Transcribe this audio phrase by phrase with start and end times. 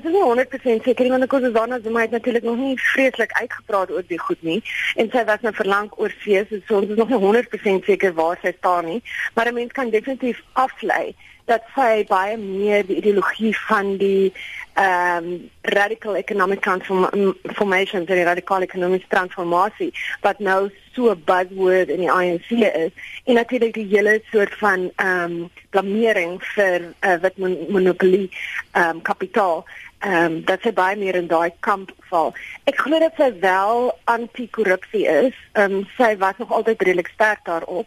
[0.00, 2.76] ons is nie 100% seker nie want ek was daarna Zuma het natuurlik nog nie
[2.80, 4.60] vreeslik uitgepraat oor die goed nie.
[4.96, 8.38] En sy was nou verlang oor see so ons is nog nie 100% seker waar
[8.42, 9.02] sy staan nie.
[9.34, 14.32] Maar 'n mens kan definitief aflei dat sy baie meer die ideologie van die
[14.80, 19.90] ehm um, radical economic transformation, die radicale ekonomiese transformasie
[20.22, 22.92] wat nou so 'n buzzword in die ANC is.
[23.24, 28.30] En natuurlik die hele soort van ehm um, blamering vir uh, wit mon monopolie
[28.72, 29.66] ehm um, kapitaal
[30.00, 32.30] ehm um, dat sy baie meer in daai kamp val.
[32.64, 35.36] Ek glo dat sy wel anti-korrupsie is.
[35.52, 37.86] Ehm um, sy was nog altyd redelik sterk daarop.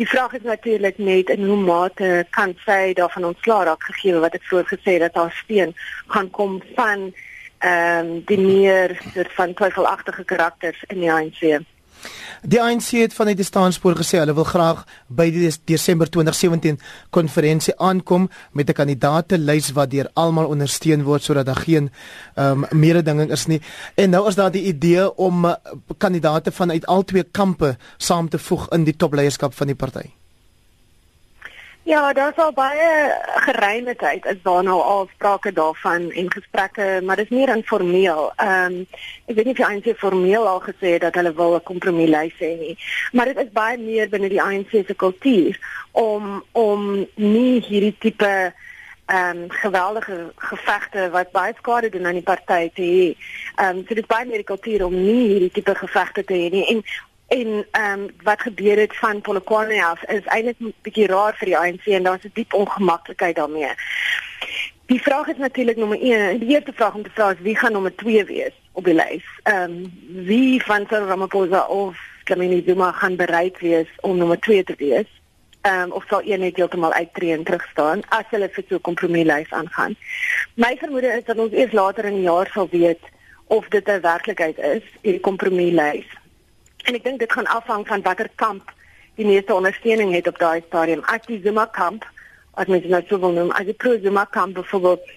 [0.00, 4.38] Die vraag is natuurlik net in hoe mate kan sy daarvan ontslaa raak gegee wat
[4.38, 5.74] ek voorgesê het dat haar steun
[6.06, 7.10] gaan kom van
[7.58, 11.60] ehm um, die meer soort van twyfelagtige karakters in die ANC.
[12.42, 16.78] Die ANC het vanuit die staanspoor gesê hulle wil graag by die Desember 2017
[17.10, 21.90] konferensie aankom met 'n kandidaatelys wat deur almal ondersteun word sodat daar geen
[22.34, 23.60] ehm um, mededinging is nie.
[23.94, 25.54] En nou is daar die idee om uh,
[25.98, 30.19] kandidate vanuit al twee kampe saam te voeg in die topleierskap van die party.
[31.90, 37.30] Ja, daar's al baie geruimheid is daar nou al sprake daarvan en gesprekke, maar dit
[37.30, 38.32] is meer informeel.
[38.36, 38.86] Ehm um,
[39.26, 42.38] ek weet nie of die ANC formeel al gesê het dat hulle wil 'n kompromieslys
[42.38, 42.78] hê nie,
[43.12, 45.58] maar dit is baie meer binne die ANC se kultuur
[45.90, 48.52] om om nie hierdie tipe
[49.06, 53.06] ehm um, geweldige gevegte wat baie skade doen aan die party te hê.
[53.56, 56.34] Ehm um, so dit is baie meer die kultuur om nie hierdie tipe gevegte te
[56.34, 56.84] hê nie en
[57.30, 61.46] En ehm um, wat gebeur het van Polokwane af is eintlik 'n bietjie raar vir
[61.46, 63.72] die ANC en daar's 'n diep ongemaklikheid daarmee.
[64.86, 67.72] Die vraag is natuurlik nommer 1, die eerste vraag om te vra is wie gaan
[67.72, 69.24] nommer 2 wees op die lys?
[69.42, 69.92] Ehm um,
[70.26, 75.08] wie van Cyril Ramaphosa of Dlamini Zuma gaan bereid wees om nommer 2 te wees?
[75.60, 78.74] Ehm um, of sal een net heeltemal uittreë en terug staan as hulle vir so
[78.74, 79.96] 'n kompromieslys aangaan?
[80.54, 83.04] My vermoede is dat ons eers later in die jaar sal weet
[83.46, 86.18] of dit 'n werklikheid is, hierdie kompromieslys
[86.82, 88.72] En ek dink dit gaan afhang van watter kamp
[89.20, 91.02] die meeste ondersteuning het op daai stadium.
[91.04, 92.06] As die Zuma kamp,
[92.54, 95.10] as mens nou so wil noem, as die pro Zuma kamp byvoorbeeld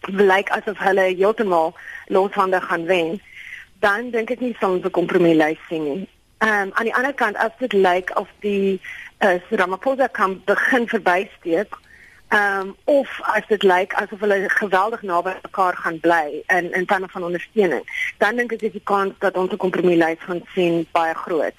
[0.00, 1.74] blyk asof hulle heeltemal
[2.08, 3.20] loshandig gaan wen,
[3.84, 6.08] dan dink ek nie soms 'n kompromieslys sien nie.
[6.38, 8.80] Ehm um, aan die ander kant as dit lyk of die
[9.20, 11.76] uh, Ramaphosa kamp begin verbysteek,
[12.28, 16.86] Ehm um, of as dit lyk asof hulle geweldig naby mekaar gaan bly in in
[16.86, 17.84] terme van ondersteuning,
[18.18, 21.56] dan dink ek dis die kans dat ons 'n kompromieslys gaan sien baie groot.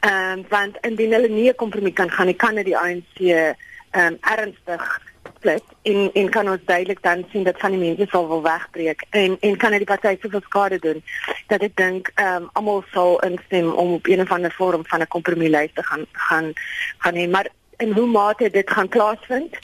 [0.00, 3.16] Ehm um, want indien hulle nie 'n kompromie kan gaan nie, kan dit die ANC
[3.18, 3.54] ehm
[3.92, 5.00] um, ernstig
[5.38, 9.04] split en en kan ons duidelik dan sien dat van die mense sal wil wegbreek
[9.10, 11.02] en en kan dit die party soveel skade doen
[11.46, 15.00] dat ek dink ehm um, almal sal instem om op 'n of ander vorm van
[15.00, 16.52] 'n kompromieslys te gaan gaan
[16.98, 19.58] gaan hê, maar in hoe mate dit gaan plaasvind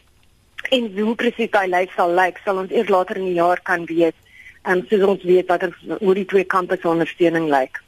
[0.71, 3.85] en hoe presies daai lyk sal lyk sal ons eers later in die jaar kan
[3.85, 4.15] weet
[4.65, 5.67] en um, soos ons weet wat
[6.01, 7.81] hoe die twee kampe se ondersteuning lyk.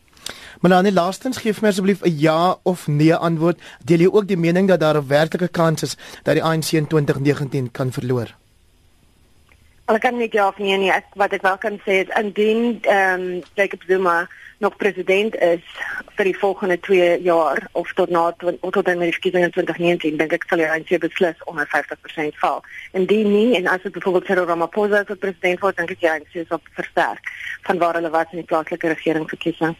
[0.64, 3.60] Melanie laastens gee vir my asseblief 'n ja of nee antwoord.
[3.84, 6.86] Deel jy ook die mening dat daar 'n werklike kans is dat die ANC in
[6.86, 8.34] 2019 kan verloor?
[9.86, 10.90] Ek kan nie ja of nee nie.
[10.90, 14.26] Ek, wat ek wel kan sê is indien ehm um, Jacob Zuma
[14.58, 15.62] nog president is
[16.16, 20.18] vir die volgende 2 jaar of tot na tot dan met die verkiesing in 2019
[20.18, 22.64] dink ek sal hy eintlik beslis onder 50% val.
[22.98, 26.02] Indien nie en as dit byvoorbeeld Cyril Ramaphosa as president word, dink ek
[26.34, 27.30] hy sal versterk
[27.68, 29.78] van waar hulle was in die plaaslike regering verkiesing.